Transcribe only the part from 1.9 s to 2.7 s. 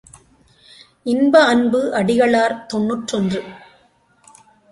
அடிகளார்